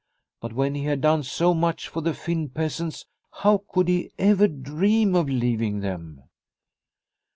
But 0.39 0.53
when 0.53 0.73
he 0.73 0.85
had 0.85 1.01
done 1.01 1.21
so 1.21 1.53
much 1.53 1.87
for 1.87 2.01
the 2.01 2.15
Finn 2.15 2.49
peasants, 2.49 3.05
how 3.29 3.65
could 3.71 3.87
he 3.87 4.09
ever 4.17 4.47
dream 4.47 5.13
of 5.13 5.29
leaving 5.29 5.81
them 5.81 6.23